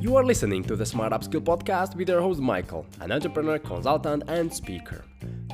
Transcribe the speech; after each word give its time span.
You 0.00 0.16
are 0.16 0.24
listening 0.24 0.64
to 0.64 0.76
the 0.76 0.86
Smart 0.86 1.12
Upskill 1.12 1.42
podcast 1.42 1.94
with 1.94 2.08
your 2.08 2.22
host 2.22 2.40
Michael, 2.40 2.86
an 3.00 3.12
entrepreneur, 3.12 3.58
consultant, 3.58 4.22
and 4.28 4.52
speaker. 4.52 5.04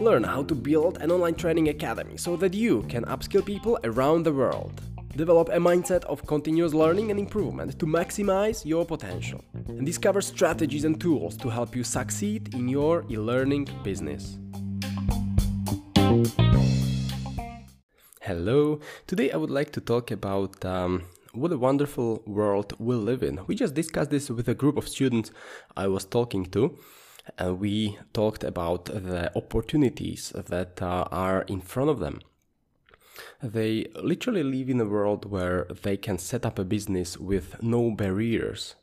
Learn 0.01 0.23
how 0.23 0.45
to 0.45 0.55
build 0.55 0.99
an 0.99 1.11
online 1.11 1.35
training 1.35 1.69
academy 1.69 2.17
so 2.17 2.37
that 2.37 2.55
you 2.55 2.83
can 2.85 3.05
upskill 3.07 3.45
people 3.45 3.77
around 3.83 4.23
the 4.23 4.33
world. 4.33 4.81
Develop 5.17 5.49
a 5.49 5.59
mindset 5.59 6.05
of 6.05 6.25
continuous 6.27 6.73
learning 6.73 7.11
and 7.11 7.19
improvement 7.19 7.77
to 7.81 7.87
maximize 7.87 8.65
your 8.65 8.87
potential. 8.87 9.43
And 9.67 9.85
discover 9.85 10.21
strategies 10.21 10.85
and 10.85 11.01
tools 11.01 11.37
to 11.39 11.49
help 11.49 11.75
you 11.75 11.83
succeed 11.83 12.55
in 12.55 12.69
your 12.69 13.05
e 13.11 13.19
learning 13.19 13.69
business. 13.83 14.39
Hello, 18.23 18.81
today 19.07 19.31
I 19.33 19.37
would 19.37 19.51
like 19.51 19.73
to 19.73 19.81
talk 19.81 20.11
about 20.11 20.65
um, 20.65 21.03
what 21.37 21.53
a 21.53 21.59
wonderful 21.59 22.23
world 22.27 22.73
we 22.79 22.95
live 22.95 23.23
in. 23.23 23.41
We 23.47 23.55
just 23.55 23.75
discussed 23.75 24.11
this 24.11 24.31
with 24.31 24.49
a 24.49 24.55
group 24.55 24.77
of 24.77 24.89
students 24.89 25.31
I 25.77 25.87
was 25.89 26.05
talking 26.05 26.47
to. 26.47 26.79
And 27.39 27.59
we 27.61 27.99
talked 28.13 28.45
about 28.45 28.87
the 28.87 29.33
opportunities 29.37 30.33
that 30.35 30.81
uh, 30.81 31.09
are 31.11 31.43
in 31.43 31.61
front 31.61 31.91
of 31.91 31.99
them. 31.99 32.21
They 33.43 33.87
literally 34.03 34.43
live 34.43 34.71
in 34.71 34.81
a 34.81 34.85
world 34.85 35.31
where 35.31 35.67
they 35.83 35.97
can 35.97 36.19
set 36.19 36.47
up 36.47 36.59
a 36.59 36.65
business 36.65 37.19
with 37.19 37.63
no 37.63 37.91
barriers. 37.91 38.77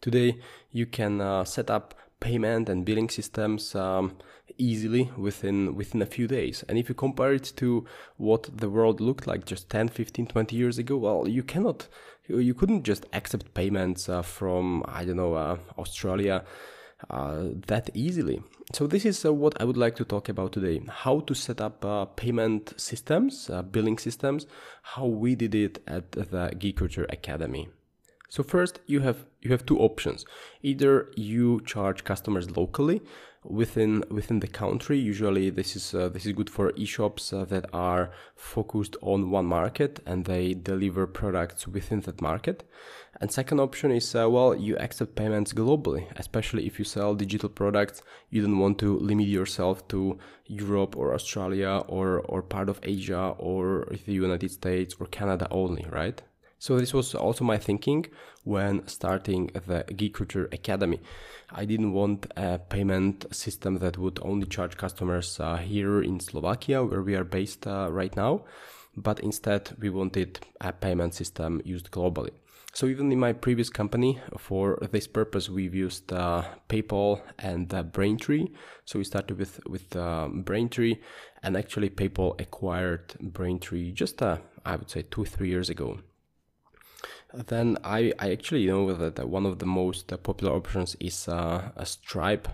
Today, 0.00 0.38
you 0.70 0.86
can 0.86 1.20
uh, 1.20 1.44
set 1.44 1.70
up 1.70 1.94
payment 2.20 2.68
and 2.68 2.84
billing 2.84 3.10
systems 3.10 3.74
um, 3.74 4.16
easily 4.58 5.10
within 5.16 5.74
within 5.74 6.02
a 6.02 6.06
few 6.06 6.26
days. 6.26 6.64
And 6.68 6.78
if 6.78 6.88
you 6.88 6.94
compare 6.94 7.32
it 7.32 7.52
to 7.56 7.84
what 8.16 8.48
the 8.56 8.70
world 8.70 9.00
looked 9.00 9.26
like 9.26 9.44
just 9.44 9.70
10, 9.70 9.88
15, 9.88 10.26
20 10.26 10.56
years 10.56 10.78
ago, 10.78 10.96
well, 10.96 11.28
you 11.28 11.42
cannot, 11.42 11.88
you 12.28 12.54
couldn't 12.54 12.84
just 12.84 13.06
accept 13.12 13.54
payments 13.54 14.08
uh, 14.08 14.22
from, 14.22 14.84
I 14.86 15.04
don't 15.04 15.16
know, 15.16 15.34
uh, 15.34 15.58
Australia 15.78 16.44
uh, 17.10 17.48
that 17.66 17.90
easily. 17.94 18.42
So 18.72 18.86
this 18.86 19.04
is 19.04 19.24
uh, 19.24 19.32
what 19.32 19.60
I 19.60 19.64
would 19.64 19.76
like 19.76 19.96
to 19.96 20.04
talk 20.04 20.28
about 20.28 20.52
today: 20.52 20.80
how 20.88 21.20
to 21.20 21.34
set 21.34 21.60
up 21.60 21.84
uh, 21.84 22.06
payment 22.06 22.72
systems, 22.80 23.50
uh, 23.50 23.62
billing 23.62 23.98
systems, 23.98 24.46
how 24.82 25.06
we 25.06 25.34
did 25.34 25.54
it 25.54 25.82
at 25.86 26.12
the 26.12 26.54
Geek 26.58 26.78
Culture 26.78 27.06
Academy. 27.10 27.68
So 28.34 28.42
first, 28.42 28.80
you 28.88 28.98
have 28.98 29.26
you 29.42 29.52
have 29.52 29.64
two 29.64 29.78
options: 29.78 30.24
either 30.60 31.08
you 31.14 31.60
charge 31.60 32.02
customers 32.02 32.50
locally 32.56 33.00
within 33.44 34.02
within 34.10 34.40
the 34.40 34.48
country. 34.48 34.98
Usually, 34.98 35.50
this 35.50 35.76
is 35.76 35.94
uh, 35.94 36.08
this 36.08 36.26
is 36.26 36.32
good 36.32 36.50
for 36.50 36.72
e-shops 36.74 37.32
uh, 37.32 37.44
that 37.44 37.66
are 37.72 38.10
focused 38.34 38.96
on 39.02 39.30
one 39.30 39.46
market 39.46 40.00
and 40.04 40.24
they 40.24 40.52
deliver 40.52 41.06
products 41.06 41.68
within 41.68 42.00
that 42.00 42.20
market. 42.20 42.64
And 43.20 43.30
second 43.30 43.60
option 43.60 43.92
is 43.92 44.12
uh, 44.16 44.28
well, 44.28 44.52
you 44.56 44.76
accept 44.78 45.14
payments 45.14 45.52
globally, 45.52 46.04
especially 46.16 46.66
if 46.66 46.80
you 46.80 46.84
sell 46.84 47.14
digital 47.14 47.48
products. 47.48 48.02
You 48.30 48.42
don't 48.42 48.58
want 48.58 48.78
to 48.80 48.98
limit 48.98 49.28
yourself 49.28 49.86
to 49.92 50.18
Europe 50.46 50.96
or 50.96 51.14
Australia 51.14 51.82
or 51.86 52.18
or 52.32 52.42
part 52.42 52.68
of 52.68 52.80
Asia 52.82 53.36
or 53.38 53.86
the 54.06 54.12
United 54.26 54.50
States 54.50 54.96
or 54.98 55.06
Canada 55.06 55.46
only, 55.52 55.86
right? 55.88 56.20
So 56.58 56.78
this 56.78 56.94
was 56.94 57.14
also 57.14 57.44
my 57.44 57.58
thinking 57.58 58.06
when 58.44 58.86
starting 58.88 59.50
the 59.66 59.84
Geek 59.96 60.14
Culture 60.14 60.48
Academy. 60.52 61.00
I 61.50 61.64
didn't 61.64 61.92
want 61.92 62.26
a 62.36 62.58
payment 62.58 63.26
system 63.34 63.78
that 63.78 63.98
would 63.98 64.18
only 64.22 64.46
charge 64.46 64.76
customers 64.76 65.38
uh, 65.40 65.56
here 65.56 66.02
in 66.02 66.20
Slovakia, 66.20 66.82
where 66.84 67.02
we 67.02 67.16
are 67.16 67.24
based 67.24 67.66
uh, 67.66 67.88
right 67.90 68.14
now, 68.16 68.44
but 68.96 69.20
instead 69.20 69.76
we 69.78 69.90
wanted 69.90 70.40
a 70.60 70.72
payment 70.72 71.14
system 71.14 71.60
used 71.64 71.90
globally. 71.90 72.30
So 72.72 72.86
even 72.86 73.12
in 73.12 73.20
my 73.20 73.32
previous 73.32 73.70
company, 73.70 74.18
for 74.36 74.78
this 74.90 75.06
purpose, 75.06 75.48
we've 75.48 75.76
used 75.76 76.12
uh, 76.12 76.42
PayPal 76.68 77.20
and 77.38 77.72
uh, 77.72 77.84
Braintree. 77.84 78.48
So 78.84 78.98
we 78.98 79.04
started 79.04 79.38
with 79.38 79.60
with 79.64 79.94
uh, 79.94 80.28
Braintree, 80.28 80.96
and 81.44 81.56
actually 81.56 81.90
PayPal 81.90 82.40
acquired 82.40 83.14
Braintree 83.20 83.92
just 83.92 84.20
uh, 84.22 84.38
I 84.64 84.74
would 84.74 84.90
say 84.90 85.02
two 85.02 85.24
three 85.24 85.50
years 85.50 85.70
ago 85.70 86.00
then 87.46 87.78
I, 87.82 88.12
I 88.18 88.30
actually 88.32 88.66
know 88.66 88.92
that 88.94 89.28
one 89.28 89.46
of 89.46 89.58
the 89.58 89.66
most 89.66 90.12
uh, 90.12 90.16
popular 90.16 90.52
options 90.54 90.96
is 91.00 91.28
uh, 91.28 91.70
a 91.76 91.86
Stripe. 91.86 92.48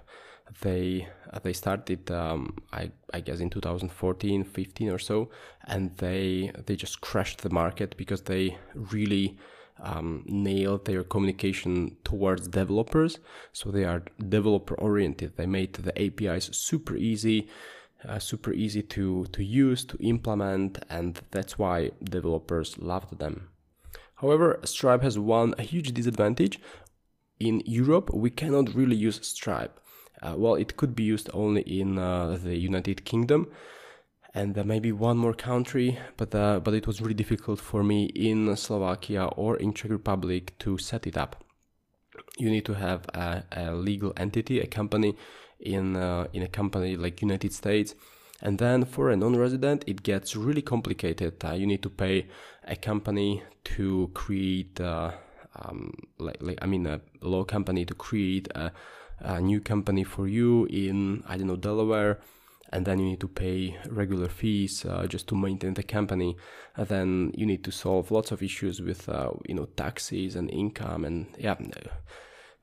They 0.62 1.06
uh, 1.32 1.38
they 1.42 1.52
started 1.52 2.10
um, 2.10 2.56
I 2.72 2.90
I 3.14 3.20
guess 3.20 3.40
in 3.40 3.50
2014, 3.50 4.44
15 4.44 4.90
or 4.90 4.98
so, 4.98 5.30
and 5.66 5.96
they 5.98 6.52
they 6.66 6.76
just 6.76 7.00
crashed 7.00 7.42
the 7.42 7.50
market 7.50 7.96
because 7.96 8.22
they 8.22 8.56
really 8.74 9.38
um, 9.82 10.24
nailed 10.26 10.84
their 10.86 11.04
communication 11.04 11.96
towards 12.04 12.48
developers. 12.48 13.18
So 13.52 13.70
they 13.70 13.84
are 13.84 14.02
developer 14.28 14.74
oriented. 14.74 15.36
They 15.36 15.46
made 15.46 15.74
the 15.74 15.96
APIs 16.00 16.50
super 16.56 16.96
easy. 16.96 17.48
Uh, 18.08 18.18
super 18.18 18.50
easy 18.54 18.82
to, 18.82 19.26
to 19.26 19.44
use, 19.44 19.84
to 19.84 19.94
implement, 19.98 20.82
and 20.88 21.20
that's 21.32 21.58
why 21.58 21.90
developers 22.02 22.78
loved 22.78 23.18
them. 23.18 23.50
However, 24.20 24.60
Stripe 24.64 25.02
has 25.02 25.18
one 25.18 25.54
huge 25.58 25.92
disadvantage. 25.92 26.58
In 27.38 27.62
Europe, 27.64 28.10
we 28.12 28.30
cannot 28.30 28.74
really 28.74 28.96
use 28.96 29.18
Stripe. 29.22 29.80
Uh, 30.22 30.34
well, 30.36 30.54
it 30.56 30.76
could 30.76 30.94
be 30.94 31.04
used 31.04 31.30
only 31.32 31.62
in 31.62 31.98
uh, 31.98 32.38
the 32.42 32.56
United 32.56 33.04
Kingdom 33.06 33.48
and 34.34 34.56
uh, 34.56 34.62
maybe 34.62 34.92
one 34.92 35.16
more 35.16 35.32
country, 35.32 35.98
but 36.16 36.34
uh, 36.34 36.60
but 36.60 36.74
it 36.74 36.86
was 36.86 37.00
really 37.00 37.14
difficult 37.14 37.58
for 37.58 37.82
me 37.82 38.04
in 38.14 38.54
Slovakia 38.56 39.24
or 39.36 39.56
in 39.56 39.72
Czech 39.72 39.90
Republic 39.90 40.56
to 40.58 40.78
set 40.78 41.06
it 41.06 41.16
up. 41.16 41.42
You 42.38 42.50
need 42.50 42.64
to 42.66 42.74
have 42.74 43.06
a, 43.14 43.42
a 43.50 43.74
legal 43.74 44.12
entity, 44.16 44.60
a 44.60 44.66
company 44.66 45.16
in 45.58 45.96
uh, 45.96 46.26
in 46.32 46.42
a 46.42 46.48
company 46.48 46.96
like 46.96 47.22
United 47.22 47.52
States 47.52 47.94
and 48.40 48.58
then 48.58 48.84
for 48.84 49.10
a 49.10 49.16
non-resident, 49.16 49.84
it 49.86 50.02
gets 50.02 50.36
really 50.36 50.62
complicated. 50.62 51.44
Uh, 51.44 51.52
you 51.52 51.66
need 51.66 51.82
to 51.82 51.90
pay 51.90 52.26
a 52.64 52.76
company 52.76 53.42
to 53.64 54.10
create, 54.14 54.80
uh, 54.80 55.12
um, 55.56 55.94
like, 56.18 56.38
like, 56.40 56.58
I 56.62 56.66
mean, 56.66 56.86
a 56.86 57.00
law 57.20 57.44
company 57.44 57.84
to 57.84 57.94
create 57.94 58.48
a, 58.54 58.72
a 59.18 59.40
new 59.40 59.60
company 59.60 60.04
for 60.04 60.26
you 60.26 60.66
in, 60.66 61.22
I 61.26 61.36
don't 61.36 61.48
know, 61.48 61.56
Delaware 61.56 62.20
and 62.72 62.86
then 62.86 62.98
you 62.98 63.06
need 63.06 63.20
to 63.20 63.28
pay 63.28 63.76
regular 63.88 64.28
fees 64.28 64.84
uh, 64.84 65.06
just 65.06 65.26
to 65.28 65.34
maintain 65.34 65.74
the 65.74 65.82
company. 65.82 66.36
And 66.76 66.88
then 66.88 67.32
you 67.34 67.44
need 67.44 67.64
to 67.64 67.72
solve 67.72 68.10
lots 68.10 68.30
of 68.30 68.42
issues 68.42 68.80
with 68.80 69.08
uh, 69.08 69.30
you 69.46 69.54
know 69.54 69.66
taxes 69.76 70.36
and 70.36 70.50
income, 70.50 71.04
and 71.04 71.26
yeah, 71.38 71.56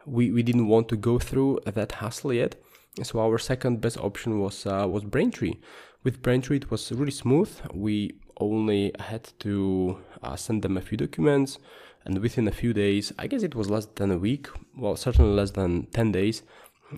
we 0.05 0.31
we 0.31 0.43
didn't 0.43 0.67
want 0.67 0.87
to 0.89 0.95
go 0.95 1.19
through 1.19 1.59
that 1.65 1.91
hassle 1.93 2.33
yet. 2.33 2.55
So 3.03 3.19
our 3.19 3.37
second 3.37 3.79
best 3.79 3.97
option 3.99 4.39
was 4.39 4.65
uh, 4.65 4.87
was 4.89 5.03
Braintree. 5.03 5.55
With 6.03 6.21
Braintree, 6.23 6.57
it 6.57 6.71
was 6.71 6.91
really 6.91 7.11
smooth. 7.11 7.51
We 7.73 8.15
only 8.39 8.91
had 8.99 9.29
to 9.39 9.99
uh, 10.23 10.35
send 10.35 10.63
them 10.63 10.77
a 10.77 10.81
few 10.81 10.97
documents, 10.97 11.59
and 12.05 12.17
within 12.19 12.47
a 12.47 12.51
few 12.51 12.73
days, 12.73 13.13
I 13.19 13.27
guess 13.27 13.43
it 13.43 13.53
was 13.53 13.69
less 13.69 13.85
than 13.85 14.11
a 14.11 14.17
week. 14.17 14.47
Well, 14.75 14.95
certainly 14.95 15.31
less 15.31 15.51
than 15.51 15.85
ten 15.87 16.11
days, 16.11 16.41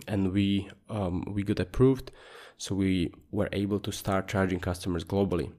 and 0.08 0.32
we 0.32 0.70
um, 0.90 1.26
we 1.34 1.44
got 1.44 1.60
approved. 1.60 2.12
So 2.58 2.76
we 2.76 3.14
were 3.32 3.50
able 3.52 3.80
to 3.82 3.92
start 3.92 4.28
charging 4.28 4.60
customers 4.60 5.04
globally. 5.04 5.52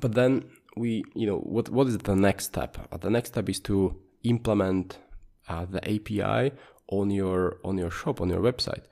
But 0.00 0.14
then 0.14 0.44
we, 0.76 1.04
you 1.14 1.26
know, 1.26 1.38
what 1.38 1.68
what 1.68 1.86
is 1.86 1.98
the 1.98 2.16
next 2.16 2.46
step? 2.46 2.76
Uh, 2.90 2.96
the 2.96 3.10
next 3.10 3.28
step 3.30 3.48
is 3.48 3.60
to 3.60 3.94
implement 4.24 4.98
uh, 5.48 5.64
the 5.64 5.82
API 5.88 6.52
on 6.88 7.10
your 7.10 7.58
on 7.64 7.78
your 7.78 7.90
shop 7.90 8.20
on 8.20 8.30
your 8.30 8.40
website 8.40 8.84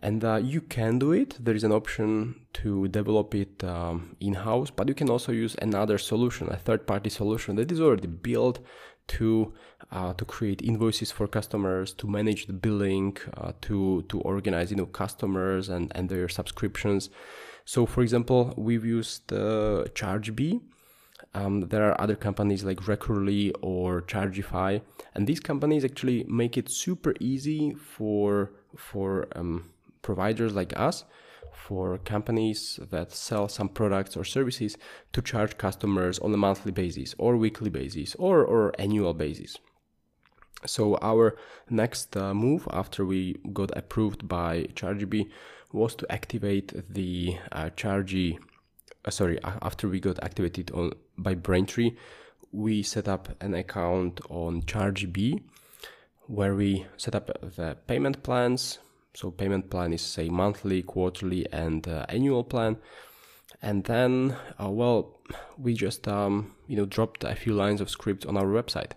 and 0.00 0.24
uh, 0.24 0.36
you 0.36 0.60
can 0.60 0.98
do 0.98 1.12
it. 1.12 1.36
There 1.38 1.54
is 1.54 1.64
an 1.64 1.72
option 1.72 2.46
to 2.54 2.88
develop 2.88 3.34
it 3.34 3.62
um, 3.64 4.16
in-house 4.20 4.70
but 4.70 4.88
you 4.88 4.94
can 4.94 5.10
also 5.10 5.32
use 5.32 5.56
another 5.60 5.98
solution 5.98 6.48
a 6.50 6.56
third-party 6.56 7.10
solution 7.10 7.56
that 7.56 7.70
is 7.72 7.80
already 7.80 8.06
built 8.06 8.60
to 9.08 9.52
uh, 9.90 10.12
to 10.14 10.24
create 10.24 10.62
invoices 10.62 11.10
for 11.10 11.26
customers 11.26 11.92
to 11.92 12.06
manage 12.06 12.46
the 12.46 12.52
billing 12.52 13.16
uh, 13.36 13.52
to 13.60 14.02
to 14.08 14.20
organize 14.20 14.70
you 14.70 14.76
know 14.76 14.86
customers 14.86 15.68
and 15.68 15.92
and 15.94 16.08
their 16.08 16.28
subscriptions. 16.28 17.10
So 17.64 17.86
for 17.86 18.02
example 18.02 18.54
we've 18.56 18.84
used 18.84 19.32
uh, 19.32 19.84
chargebee. 19.94 20.60
Um, 21.34 21.68
there 21.68 21.84
are 21.88 21.98
other 22.00 22.16
companies 22.16 22.62
like 22.62 22.86
Recurly 22.86 23.52
or 23.62 24.02
Chargify, 24.02 24.82
and 25.14 25.26
these 25.26 25.40
companies 25.40 25.82
actually 25.84 26.24
make 26.24 26.58
it 26.58 26.68
super 26.68 27.14
easy 27.20 27.74
for 27.74 28.52
for 28.76 29.28
um, 29.34 29.70
providers 30.02 30.54
like 30.54 30.78
us 30.78 31.04
for 31.52 31.98
companies 31.98 32.78
that 32.90 33.12
sell 33.12 33.48
some 33.48 33.68
products 33.68 34.16
or 34.16 34.24
services 34.24 34.76
to 35.12 35.22
charge 35.22 35.58
customers 35.58 36.18
on 36.18 36.34
a 36.34 36.36
monthly 36.36 36.72
basis 36.72 37.14
or 37.18 37.36
weekly 37.36 37.70
basis 37.70 38.14
or, 38.16 38.44
or 38.44 38.72
annual 38.78 39.14
basis. 39.14 39.56
So 40.66 40.96
our 41.02 41.36
next 41.68 42.16
uh, 42.16 42.34
move 42.34 42.68
after 42.70 43.04
we 43.04 43.36
got 43.52 43.76
approved 43.76 44.28
by 44.28 44.64
Chargebee 44.74 45.28
was 45.72 45.94
to 45.96 46.12
activate 46.12 46.72
the 46.92 47.38
uh. 47.50 47.70
Uh, 49.04 49.10
sorry, 49.10 49.38
after 49.42 49.88
we 49.88 49.98
got 49.98 50.22
activated 50.22 50.70
on 50.70 50.92
by 51.18 51.34
Braintree, 51.34 51.96
we 52.52 52.82
set 52.82 53.08
up 53.08 53.30
an 53.42 53.54
account 53.54 54.20
on 54.28 54.62
ChargeBee 54.62 55.42
where 56.26 56.54
we 56.54 56.86
set 56.96 57.14
up 57.14 57.26
the 57.56 57.76
payment 57.86 58.22
plans. 58.22 58.78
So 59.14 59.30
payment 59.30 59.70
plan 59.70 59.92
is 59.92 60.00
say 60.00 60.28
monthly, 60.28 60.82
quarterly, 60.82 61.46
and 61.52 61.86
uh, 61.86 62.06
annual 62.08 62.44
plan. 62.44 62.78
And 63.60 63.84
then, 63.84 64.36
uh, 64.60 64.70
well, 64.70 65.20
we 65.56 65.74
just 65.74 66.08
um, 66.08 66.54
you 66.66 66.76
know 66.76 66.86
dropped 66.86 67.24
a 67.24 67.34
few 67.34 67.52
lines 67.52 67.80
of 67.80 67.90
script 67.90 68.26
on 68.26 68.36
our 68.36 68.46
website. 68.46 68.92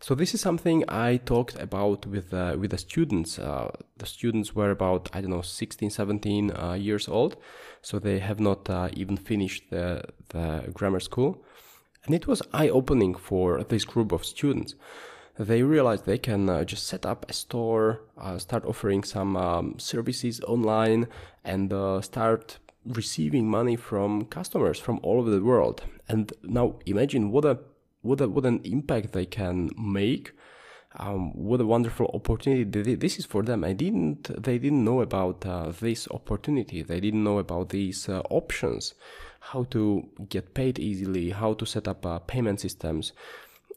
So 0.00 0.14
this 0.14 0.32
is 0.32 0.40
something 0.40 0.84
I 0.88 1.16
talked 1.16 1.56
about 1.60 2.06
with 2.06 2.32
uh, 2.32 2.56
with 2.58 2.70
the 2.70 2.78
students. 2.78 3.38
Uh, 3.38 3.70
the 3.96 4.06
students 4.06 4.54
were 4.54 4.70
about 4.70 5.10
I 5.12 5.20
don't 5.20 5.30
know 5.30 5.42
16, 5.42 5.90
17 5.90 6.50
uh, 6.50 6.72
years 6.74 7.08
old, 7.08 7.36
so 7.82 7.98
they 7.98 8.20
have 8.20 8.40
not 8.40 8.70
uh, 8.70 8.88
even 8.92 9.16
finished 9.16 9.70
the 9.70 10.04
the 10.28 10.70
grammar 10.72 11.00
school, 11.00 11.44
and 12.04 12.14
it 12.14 12.26
was 12.26 12.42
eye 12.52 12.68
opening 12.68 13.14
for 13.14 13.62
this 13.64 13.84
group 13.84 14.12
of 14.12 14.24
students. 14.24 14.74
They 15.38 15.62
realized 15.62 16.04
they 16.04 16.18
can 16.18 16.48
uh, 16.48 16.64
just 16.64 16.86
set 16.86 17.06
up 17.06 17.24
a 17.28 17.32
store, 17.32 18.00
uh, 18.20 18.38
start 18.38 18.64
offering 18.64 19.04
some 19.04 19.36
um, 19.36 19.78
services 19.78 20.40
online, 20.40 21.06
and 21.44 21.72
start 22.04 22.58
receiving 22.84 23.48
money 23.48 23.76
from 23.76 24.24
customers 24.24 24.78
from 24.78 24.98
all 25.02 25.20
over 25.20 25.30
the 25.30 25.42
world. 25.42 25.82
And 26.08 26.32
now 26.42 26.76
imagine 26.86 27.30
what 27.30 27.44
a 27.44 27.58
what 28.02 28.20
a, 28.20 28.28
what 28.28 28.46
an 28.46 28.60
impact 28.64 29.12
they 29.12 29.26
can 29.26 29.70
make. 29.76 30.32
Um, 30.98 31.32
what 31.34 31.60
a 31.60 31.66
wonderful 31.66 32.10
opportunity 32.14 32.94
this 32.94 33.18
is 33.18 33.26
for 33.26 33.42
them. 33.42 33.62
I 33.62 33.74
didn't 33.74 34.42
they 34.42 34.58
didn't 34.58 34.84
know 34.84 35.02
about 35.02 35.44
uh, 35.44 35.72
this 35.80 36.08
opportunity. 36.10 36.82
They 36.82 37.00
didn't 37.00 37.22
know 37.22 37.38
about 37.38 37.68
these 37.68 38.08
uh, 38.08 38.22
options, 38.30 38.94
how 39.40 39.64
to 39.64 40.08
get 40.28 40.54
paid 40.54 40.78
easily, 40.78 41.30
how 41.30 41.54
to 41.54 41.66
set 41.66 41.86
up 41.86 42.06
uh, 42.06 42.18
payment 42.20 42.60
systems. 42.60 43.12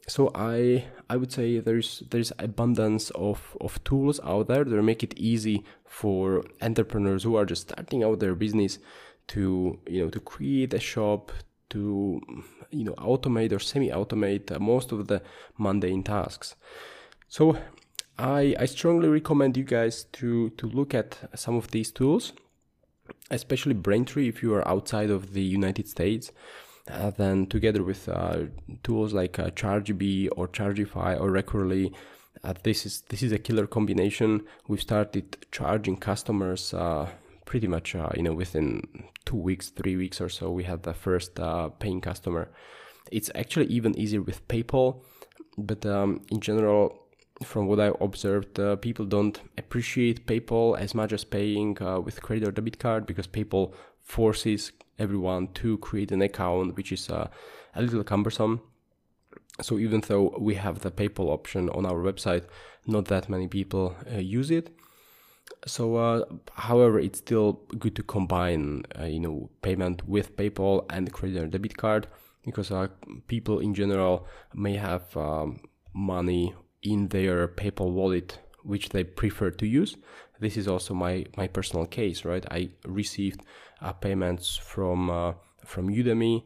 So 0.08 0.30
I 0.34 0.84
I 1.08 1.16
would 1.16 1.30
say 1.30 1.60
there's 1.60 2.02
there's 2.10 2.32
abundance 2.38 3.10
of, 3.10 3.56
of 3.60 3.82
tools 3.84 4.18
out 4.24 4.48
there 4.48 4.64
that 4.64 4.82
make 4.82 5.02
it 5.02 5.14
easy 5.16 5.64
for 5.84 6.42
entrepreneurs 6.60 7.22
who 7.22 7.36
are 7.36 7.46
just 7.46 7.70
starting 7.70 8.02
out 8.02 8.18
their 8.18 8.34
business 8.34 8.78
to 9.28 9.78
you 9.86 10.02
know 10.02 10.10
to 10.10 10.20
create 10.20 10.74
a 10.74 10.80
shop 10.80 11.30
to 11.70 12.20
you 12.70 12.84
know 12.84 12.94
automate 12.94 13.52
or 13.52 13.58
semi-automate 13.58 14.58
most 14.60 14.90
of 14.92 15.06
the 15.06 15.22
mundane 15.56 16.02
tasks. 16.02 16.56
So 17.28 17.56
I 18.18 18.56
I 18.58 18.66
strongly 18.66 19.08
recommend 19.08 19.56
you 19.56 19.64
guys 19.64 20.04
to 20.18 20.50
to 20.50 20.66
look 20.66 20.94
at 20.94 21.18
some 21.34 21.54
of 21.56 21.70
these 21.70 21.92
tools, 21.92 22.32
especially 23.30 23.74
Braintree 23.74 24.28
if 24.28 24.42
you 24.42 24.52
are 24.54 24.66
outside 24.66 25.10
of 25.10 25.32
the 25.32 25.42
United 25.42 25.88
States. 25.88 26.32
Uh, 26.90 27.10
then 27.10 27.46
together 27.46 27.82
with 27.82 28.08
uh, 28.08 28.38
tools 28.82 29.12
like 29.12 29.38
uh, 29.38 29.50
ChargeBee 29.50 30.28
or 30.36 30.48
Chargify 30.48 31.18
or 31.18 31.30
Recurly, 31.30 31.92
uh, 32.42 32.54
this 32.64 32.84
is 32.84 33.02
this 33.02 33.22
is 33.22 33.30
a 33.30 33.38
killer 33.38 33.66
combination. 33.66 34.44
We've 34.66 34.80
started 34.80 35.46
charging 35.52 35.96
customers 35.96 36.74
uh, 36.74 37.08
pretty 37.44 37.68
much 37.68 37.94
uh, 37.94 38.10
you 38.16 38.22
know 38.22 38.34
within 38.34 38.82
two 39.24 39.36
weeks, 39.36 39.68
three 39.68 39.96
weeks 39.96 40.20
or 40.20 40.28
so, 40.28 40.50
we 40.50 40.64
had 40.64 40.82
the 40.82 40.94
first 40.94 41.38
paying 41.78 42.00
customer. 42.00 42.50
It's 43.12 43.30
actually 43.34 43.66
even 43.66 43.96
easier 43.96 44.22
with 44.22 44.46
PayPal, 44.48 45.02
but 45.56 45.84
um, 45.86 46.22
in 46.30 46.40
general, 46.40 47.02
from 47.44 47.66
what 47.66 47.80
I 47.80 47.92
observed, 48.00 48.58
uh, 48.58 48.76
people 48.76 49.04
don't 49.04 49.40
appreciate 49.58 50.26
PayPal 50.26 50.78
as 50.78 50.94
much 50.94 51.12
as 51.12 51.24
paying 51.24 51.80
uh, 51.80 52.00
with 52.00 52.22
credit 52.22 52.48
or 52.48 52.52
debit 52.52 52.78
card 52.78 53.06
because 53.06 53.26
PayPal 53.26 53.72
forces 54.02 54.72
everyone 55.02 55.48
to 55.54 55.78
create 55.78 56.12
an 56.12 56.22
account, 56.22 56.76
which 56.76 56.92
is 56.92 57.10
uh, 57.10 57.28
a 57.74 57.82
little 57.82 58.04
cumbersome. 58.04 58.60
So 59.60 59.78
even 59.78 60.00
though 60.00 60.34
we 60.38 60.54
have 60.54 60.80
the 60.80 60.90
PayPal 60.90 61.28
option 61.28 61.68
on 61.70 61.84
our 61.84 62.00
website, 62.08 62.44
not 62.86 63.06
that 63.06 63.28
many 63.28 63.48
people 63.48 63.96
uh, 64.10 64.18
use 64.18 64.50
it. 64.50 64.70
So, 65.66 65.96
uh, 65.96 66.24
however, 66.54 66.98
it's 66.98 67.18
still 67.18 67.60
good 67.78 67.94
to 67.96 68.02
combine, 68.02 68.84
uh, 68.98 69.04
you 69.04 69.20
know, 69.20 69.50
payment 69.60 70.08
with 70.08 70.36
PayPal 70.36 70.86
and 70.90 71.12
credit 71.12 71.42
or 71.42 71.46
debit 71.46 71.76
card 71.76 72.06
because 72.44 72.70
uh, 72.70 72.88
people 73.26 73.60
in 73.60 73.74
general 73.74 74.26
may 74.54 74.76
have 74.76 75.16
um, 75.16 75.60
money 75.92 76.54
in 76.82 77.08
their 77.08 77.46
PayPal 77.46 77.92
wallet 77.92 78.38
which 78.62 78.90
they 78.90 79.04
prefer 79.04 79.50
to 79.50 79.66
use. 79.66 79.96
This 80.40 80.56
is 80.56 80.66
also 80.68 80.94
my 80.94 81.26
my 81.36 81.46
personal 81.46 81.86
case, 81.86 82.24
right? 82.24 82.44
I 82.50 82.70
received 82.84 83.40
uh, 83.80 83.92
payments 83.92 84.56
from 84.56 85.10
uh, 85.10 85.34
from 85.64 85.88
Udemy 85.88 86.44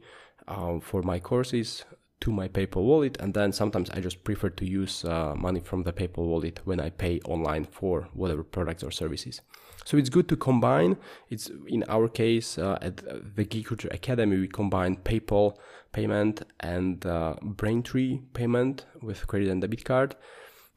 uh, 0.49 0.81
for 0.81 1.03
my 1.03 1.19
courses 1.19 1.85
to 2.21 2.33
my 2.33 2.49
PayPal 2.49 2.83
wallet, 2.83 3.17
and 3.21 3.35
then 3.35 3.53
sometimes 3.53 3.91
I 3.91 4.01
just 4.01 4.25
prefer 4.25 4.49
to 4.49 4.65
use 4.65 5.05
uh, 5.05 5.35
money 5.37 5.61
from 5.61 5.83
the 5.83 5.93
PayPal 5.93 6.27
wallet 6.27 6.61
when 6.65 6.81
I 6.81 6.91
pay 6.91 7.21
online 7.21 7.65
for 7.65 8.09
whatever 8.15 8.43
products 8.43 8.83
or 8.83 8.91
services. 8.91 9.43
So 9.85 9.97
it's 9.97 10.09
good 10.09 10.29
to 10.31 10.37
combine. 10.37 10.97
It's 11.31 11.51
in 11.69 11.85
our 11.89 12.09
case 12.09 12.59
uh, 12.59 12.79
at 12.83 12.97
the 13.37 13.45
Geek 13.45 13.67
Culture 13.67 13.89
Academy 13.93 14.37
we 14.37 14.49
combine 14.49 14.97
PayPal 14.97 15.57
payment 15.93 16.43
and 16.61 17.07
uh, 17.07 17.35
Braintree 17.41 18.21
payment 18.33 18.87
with 19.01 19.27
credit 19.27 19.49
and 19.49 19.61
debit 19.61 19.85
card. 19.85 20.17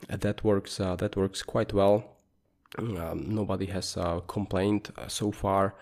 Uh, 0.08 0.18
that 0.18 0.44
works. 0.44 0.80
Uh, 0.80 0.96
that 0.98 1.16
works 1.16 1.42
quite 1.42 1.74
well. 1.74 2.18
Um, 2.78 3.26
nobody 3.28 3.66
has 3.68 3.98
uh, 3.98 4.20
complained 4.22 4.92
so 5.08 5.32
far. 5.32 5.76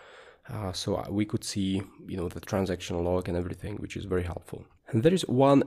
Uh, 0.49 0.71
so 0.71 1.03
we 1.09 1.25
could 1.25 1.43
see 1.43 1.81
you 2.07 2.15
know 2.15 2.29
the 2.29 2.39
transaction 2.39 3.03
log 3.03 3.27
and 3.27 3.37
everything 3.37 3.75
which 3.77 3.97
is 3.97 4.05
very 4.05 4.23
helpful 4.23 4.63
and 4.87 5.03
there 5.03 5.13
is 5.13 5.23
one 5.27 5.61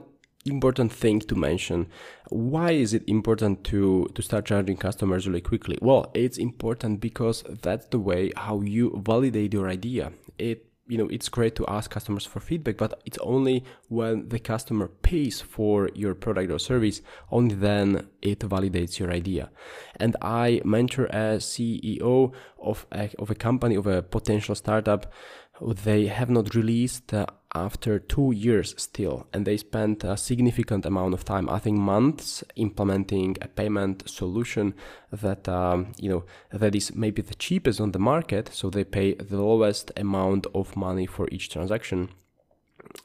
important 0.45 0.91
thing 0.91 1.19
to 1.19 1.35
mention. 1.35 1.87
Why 2.29 2.71
is 2.71 2.93
it 2.93 3.03
important 3.07 3.63
to, 3.65 4.09
to 4.15 4.21
start 4.21 4.45
charging 4.45 4.77
customers 4.77 5.27
really 5.27 5.41
quickly? 5.41 5.77
Well, 5.81 6.09
it's 6.13 6.37
important 6.37 6.99
because 6.99 7.43
that's 7.61 7.85
the 7.87 7.99
way 7.99 8.31
how 8.35 8.61
you 8.61 9.01
validate 9.05 9.53
your 9.53 9.67
idea. 9.67 10.13
It 10.37 10.65
you 10.87 10.97
know 10.97 11.07
it's 11.07 11.29
great 11.29 11.55
to 11.55 11.65
ask 11.67 11.89
customers 11.91 12.25
for 12.25 12.39
feedback 12.39 12.77
but 12.77 13.01
it's 13.05 13.17
only 13.19 13.63
when 13.87 14.27
the 14.29 14.39
customer 14.39 14.87
pays 14.87 15.39
for 15.39 15.89
your 15.93 16.13
product 16.13 16.51
or 16.51 16.59
service 16.59 17.01
only 17.31 17.55
then 17.55 18.07
it 18.21 18.39
validates 18.39 18.99
your 18.99 19.11
idea. 19.11 19.49
And 19.97 20.15
i 20.21 20.61
mentor 20.65 21.05
a 21.05 21.37
ceo 21.37 22.33
of 22.59 22.85
a, 22.91 23.09
of 23.19 23.29
a 23.29 23.35
company 23.35 23.75
of 23.75 23.87
a 23.87 24.01
potential 24.01 24.55
startup 24.55 25.11
they 25.61 26.07
have 26.07 26.29
not 26.29 26.55
released 26.55 27.13
uh, 27.13 27.25
after 27.53 27.99
two 27.99 28.31
years 28.31 28.73
still, 28.77 29.27
and 29.33 29.45
they 29.45 29.57
spent 29.57 30.03
a 30.03 30.17
significant 30.17 30.85
amount 30.85 31.13
of 31.13 31.25
time, 31.25 31.49
I 31.49 31.59
think 31.59 31.77
months, 31.77 32.43
implementing 32.55 33.37
a 33.41 33.47
payment 33.47 34.09
solution 34.09 34.73
that 35.11 35.47
um, 35.47 35.91
you 35.97 36.09
know 36.09 36.23
that 36.51 36.75
is 36.75 36.95
maybe 36.95 37.21
the 37.21 37.35
cheapest 37.35 37.81
on 37.81 37.91
the 37.91 37.99
market. 37.99 38.49
So 38.53 38.69
they 38.69 38.83
pay 38.83 39.13
the 39.15 39.41
lowest 39.41 39.91
amount 39.97 40.47
of 40.55 40.75
money 40.75 41.05
for 41.05 41.27
each 41.31 41.49
transaction 41.49 42.09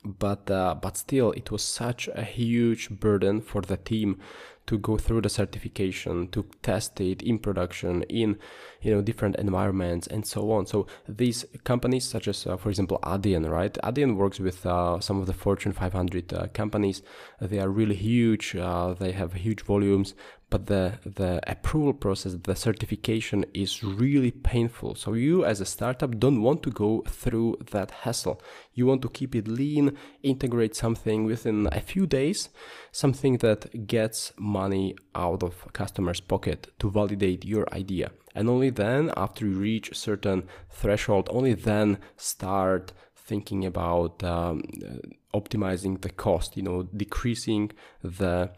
but 0.04 0.50
uh, 0.50 0.74
but 0.74 0.96
still 0.96 1.32
it 1.32 1.50
was 1.50 1.62
such 1.62 2.08
a 2.08 2.22
huge 2.22 2.90
burden 2.90 3.40
for 3.40 3.62
the 3.62 3.76
team 3.76 4.18
to 4.66 4.78
go 4.78 4.96
through 4.96 5.20
the 5.20 5.28
certification 5.28 6.28
to 6.28 6.46
test 6.62 7.00
it 7.00 7.22
in 7.22 7.38
production 7.38 8.02
in 8.04 8.38
you 8.80 8.94
know 8.94 9.02
different 9.02 9.36
environments 9.36 10.06
and 10.06 10.26
so 10.26 10.50
on. 10.52 10.66
So 10.66 10.86
these 11.08 11.44
companies 11.64 12.04
such 12.04 12.28
as 12.28 12.46
uh, 12.46 12.56
for 12.56 12.68
example 12.68 12.98
adyen 13.02 13.48
right? 13.48 13.72
Adyen 13.84 14.16
works 14.16 14.40
with 14.40 14.66
uh, 14.66 15.00
some 15.00 15.20
of 15.20 15.26
the 15.26 15.32
fortune 15.32 15.72
500 15.72 16.32
uh, 16.32 16.46
companies. 16.52 17.02
They 17.40 17.58
are 17.58 17.68
really 17.68 17.96
huge 17.96 18.56
uh, 18.56 18.94
they 18.94 19.12
have 19.12 19.32
huge 19.34 19.62
volumes 19.62 20.14
but 20.48 20.66
the 20.66 20.98
the 21.04 21.40
approval 21.46 21.92
process 21.92 22.36
the 22.44 22.54
certification 22.54 23.44
is 23.52 23.82
really 23.82 24.30
painful. 24.30 24.94
So 24.94 25.14
you 25.14 25.44
as 25.44 25.60
a 25.60 25.64
startup 25.66 26.18
don't 26.18 26.42
want 26.42 26.62
to 26.64 26.70
go 26.70 27.02
through 27.06 27.58
that 27.72 27.90
hassle. 27.90 28.40
You 28.74 28.86
want 28.86 29.02
to 29.02 29.08
keep 29.08 29.34
it 29.34 29.48
lean 29.48 29.96
integrate 30.22 30.74
something 30.76 31.24
within 31.24 31.68
a 31.72 31.80
few 31.80 32.06
days 32.06 32.48
something 32.92 33.36
that 33.38 33.86
gets 33.86 34.32
money 34.62 34.86
out 35.14 35.42
of 35.42 35.54
customers 35.72 36.20
pocket 36.20 36.60
to 36.80 36.90
validate 36.90 37.44
your 37.44 37.66
idea. 37.82 38.08
And 38.36 38.48
only 38.48 38.70
then 38.70 39.02
after 39.16 39.46
you 39.46 39.56
reach 39.70 39.90
a 39.90 40.00
certain 40.08 40.40
threshold 40.80 41.26
only 41.30 41.54
then 41.54 41.88
start 42.16 42.92
thinking 43.28 43.64
about 43.72 44.22
um, 44.22 44.62
optimizing 45.34 45.94
the 46.04 46.12
cost 46.24 46.56
you 46.56 46.64
know 46.68 46.78
decreasing 47.02 47.64
the 48.20 48.50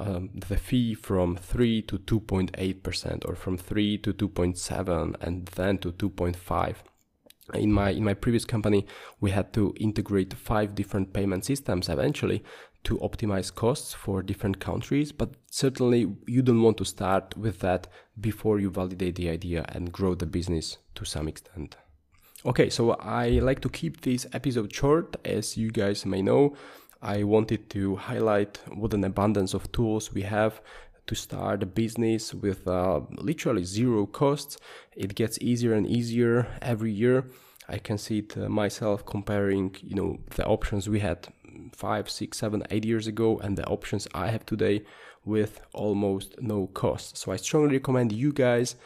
um, 0.00 0.30
the 0.48 0.56
fee 0.56 0.94
from 0.94 1.36
3 1.36 1.82
to 1.82 1.98
2.8% 1.98 3.28
or 3.28 3.34
from 3.34 3.56
3 3.56 3.98
to 3.98 4.12
2.7 4.12 5.14
and 5.20 5.46
then 5.46 5.78
to 5.78 5.92
2.5 5.92 6.76
in 7.54 7.72
my 7.72 7.90
in 7.90 8.04
my 8.04 8.14
previous 8.14 8.44
company 8.44 8.86
we 9.20 9.30
had 9.30 9.52
to 9.52 9.74
integrate 9.80 10.34
five 10.34 10.74
different 10.74 11.12
payment 11.12 11.44
systems 11.44 11.88
eventually 11.88 12.42
to 12.84 12.96
optimize 12.98 13.54
costs 13.54 13.92
for 13.92 14.22
different 14.22 14.60
countries 14.60 15.12
but 15.12 15.30
certainly 15.50 16.06
you 16.26 16.42
don't 16.42 16.62
want 16.62 16.76
to 16.76 16.84
start 16.84 17.36
with 17.36 17.58
that 17.60 17.86
before 18.20 18.60
you 18.60 18.70
validate 18.70 19.16
the 19.16 19.28
idea 19.28 19.64
and 19.68 19.92
grow 19.92 20.14
the 20.14 20.26
business 20.26 20.78
to 20.94 21.04
some 21.04 21.28
extent. 21.28 21.76
Okay 22.46 22.70
so 22.70 22.92
i 22.92 23.30
like 23.40 23.60
to 23.60 23.68
keep 23.68 24.02
this 24.02 24.26
episode 24.32 24.72
short. 24.72 25.16
As 25.24 25.56
you 25.56 25.70
guys 25.70 26.06
may 26.06 26.22
know 26.22 26.54
I 27.00 27.22
wanted 27.22 27.70
to 27.70 27.96
highlight 27.96 28.58
what 28.74 28.92
an 28.92 29.04
abundance 29.04 29.54
of 29.54 29.70
tools 29.70 30.12
we 30.12 30.22
have 30.22 30.60
to 31.08 31.14
start 31.14 31.62
a 31.62 31.66
business 31.66 32.32
with 32.32 32.68
uh, 32.68 33.00
literally 33.10 33.64
zero 33.64 34.06
costs. 34.06 34.56
It 34.94 35.14
gets 35.14 35.38
easier 35.40 35.74
and 35.74 35.86
easier 35.86 36.46
every 36.62 36.92
year. 36.92 37.24
I 37.68 37.78
can 37.78 37.98
see 37.98 38.18
it 38.20 38.36
uh, 38.36 38.48
myself 38.48 39.04
comparing, 39.04 39.74
you 39.82 39.96
know, 39.96 40.18
the 40.36 40.46
options 40.46 40.88
we 40.88 41.00
had 41.00 41.28
five, 41.74 42.08
six, 42.08 42.38
seven, 42.38 42.62
eight 42.70 42.84
years 42.84 43.06
ago 43.06 43.38
and 43.38 43.56
the 43.56 43.66
options 43.66 44.06
I 44.14 44.28
have 44.28 44.46
today 44.46 44.84
with 45.24 45.60
almost 45.74 46.40
no 46.40 46.68
cost. 46.68 47.16
So 47.16 47.32
I 47.32 47.36
strongly 47.36 47.76
recommend 47.76 48.12
you 48.12 48.32
guys 48.32 48.76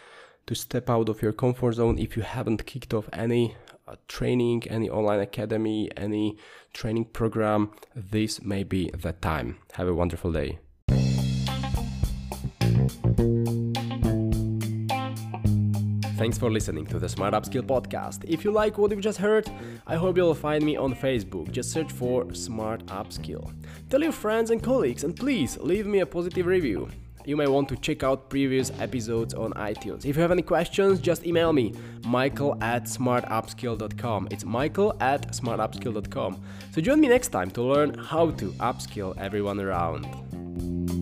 to 0.47 0.55
step 0.55 0.91
out 0.91 1.09
of 1.09 1.23
your 1.23 1.33
comfort 1.33 1.75
zone 1.75 1.99
if 1.99 2.17
you 2.17 2.23
haven't 2.23 2.67
kicked 2.67 2.95
off 2.95 3.09
any 3.12 3.57
uh, 3.87 3.97
training, 4.09 4.64
any 4.69 4.88
online 4.91 5.21
academy, 5.21 5.91
any 5.97 6.37
training 6.73 7.05
program. 7.07 7.71
This 7.95 8.43
may 8.43 8.64
be 8.64 8.91
the 8.91 9.12
time. 9.12 9.59
Have 9.75 9.88
a 9.88 9.95
wonderful 9.95 10.33
day. 10.33 10.59
Thanks 16.23 16.39
for 16.39 16.53
listening 16.53 16.87
to 16.87 17.01
the 17.01 17.09
Smart 17.09 17.35
Upskill 17.35 17.62
podcast. 17.62 18.25
If 18.29 18.45
you 18.45 18.53
like 18.53 18.79
what 18.79 18.93
you've 18.93 19.01
just 19.01 19.19
heard, 19.19 19.51
I 19.89 19.97
hope 19.97 20.17
you'll 20.17 20.37
find 20.37 20.65
me 20.65 20.77
on 20.77 20.95
Facebook. 20.95 21.51
Just 21.51 21.73
search 21.73 21.91
for 21.91 22.33
Smart 22.33 22.87
Upskill. 22.87 23.53
Tell 23.91 24.01
your 24.01 24.12
friends 24.12 24.53
and 24.53 24.62
colleagues, 24.62 25.03
and 25.03 25.17
please 25.17 25.59
leave 25.59 25.85
me 25.85 25.99
a 25.99 26.07
positive 26.07 26.47
review. 26.47 26.89
You 27.25 27.37
may 27.37 27.49
want 27.49 27.69
to 27.71 27.77
check 27.77 28.05
out 28.05 28.31
previous 28.31 28.71
episodes 28.79 29.35
on 29.35 29.53
iTunes. 29.55 30.05
If 30.05 30.15
you 30.17 30.23
have 30.23 30.31
any 30.31 30.43
questions, 30.43 31.01
just 31.01 31.27
email 31.27 31.53
me, 31.53 31.75
michael 32.05 32.57
at 32.62 32.85
smartupskill.com. 32.85 34.29
It's 34.31 34.45
michael 34.45 34.97
at 35.01 35.33
smartupskill.com. 35.33 36.43
So 36.73 36.81
join 36.81 37.01
me 37.01 37.09
next 37.09 37.29
time 37.29 37.51
to 37.51 37.62
learn 37.62 37.95
how 37.95 38.31
to 38.31 38.53
upskill 38.53 39.17
everyone 39.19 39.61
around. 39.61 41.01